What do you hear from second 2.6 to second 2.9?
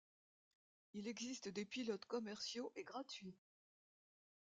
et